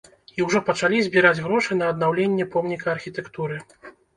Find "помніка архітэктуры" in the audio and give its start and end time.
2.57-3.63